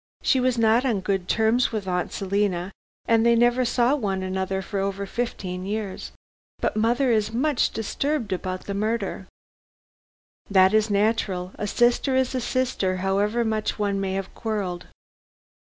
She 0.23 0.39
was 0.39 0.57
not 0.57 0.83
on 0.83 1.01
good 1.01 1.27
terms 1.27 1.71
with 1.71 1.87
Aunt 1.87 2.11
Selina 2.11 2.71
and 3.05 3.23
they 3.23 3.35
never 3.35 3.63
saw 3.63 3.93
one 3.93 4.23
another 4.23 4.63
for 4.63 4.79
over 4.79 5.05
fifteen 5.05 5.63
years. 5.63 6.11
But 6.57 6.75
mother 6.75 7.11
is 7.11 7.31
much 7.31 7.69
disturbed 7.69 8.33
about 8.33 8.63
the 8.65 8.73
murder" 8.73 9.27
"That 10.49 10.73
is 10.73 10.89
natural. 10.89 11.51
A 11.53 11.67
sister 11.67 12.15
is 12.15 12.33
a 12.33 12.41
sister 12.41 12.97
however 13.05 13.45
much 13.45 13.77
one 13.77 14.01
may 14.01 14.13
have 14.13 14.33
quarrelled. 14.33 14.87